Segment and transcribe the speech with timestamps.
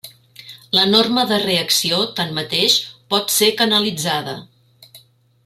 [0.77, 2.79] La norma de reacció, tanmateix,
[3.15, 4.35] pot ser canalitzada.